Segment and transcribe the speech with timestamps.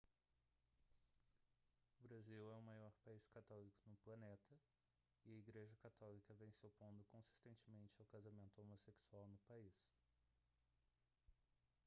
[2.03, 4.59] o brasil é o maior país católico no planeta
[5.25, 9.75] e a igreja católica vem se opondo consistentemente ao casamento homossexual no país